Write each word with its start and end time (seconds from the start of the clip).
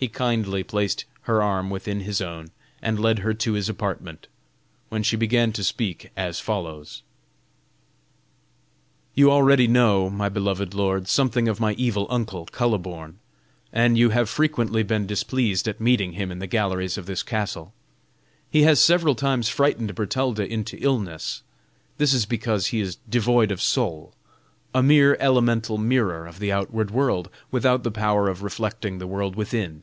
He 0.00 0.08
kindly 0.08 0.62
placed 0.62 1.04
her 1.24 1.42
arm 1.42 1.68
within 1.68 2.00
his 2.00 2.22
own, 2.22 2.52
and 2.80 2.98
led 2.98 3.18
her 3.18 3.34
to 3.34 3.52
his 3.52 3.68
apartment, 3.68 4.28
when 4.88 5.02
she 5.02 5.14
began 5.14 5.52
to 5.52 5.62
speak 5.62 6.10
as 6.16 6.40
follows: 6.40 7.02
"You 9.14 9.30
already 9.30 9.68
know, 9.68 10.08
my 10.08 10.30
beloved 10.30 10.72
lord, 10.72 11.06
something 11.06 11.48
of 11.48 11.60
my 11.60 11.72
evil 11.74 12.06
uncle, 12.08 12.46
Kuhleborn, 12.46 13.16
and 13.74 13.98
you 13.98 14.08
have 14.08 14.30
frequently 14.30 14.82
been 14.82 15.06
displeased 15.06 15.68
at 15.68 15.82
meeting 15.82 16.12
him 16.12 16.32
in 16.32 16.38
the 16.38 16.46
galleries 16.46 16.96
of 16.96 17.04
this 17.04 17.22
castle. 17.22 17.74
He 18.50 18.62
has 18.62 18.80
several 18.80 19.14
times 19.14 19.50
frightened 19.50 19.94
Bertalda 19.94 20.46
into 20.50 20.78
illness. 20.82 21.42
This 21.98 22.14
is 22.14 22.24
because 22.24 22.68
he 22.68 22.80
is 22.80 22.96
devoid 23.06 23.50
of 23.52 23.60
soul, 23.60 24.14
a 24.72 24.82
mere 24.82 25.18
elemental 25.20 25.76
mirror 25.76 26.26
of 26.26 26.38
the 26.38 26.50
outward 26.50 26.90
world, 26.90 27.28
without 27.50 27.82
the 27.82 27.90
power 27.90 28.28
of 28.30 28.42
reflecting 28.42 28.96
the 28.96 29.06
world 29.06 29.36
within. 29.36 29.82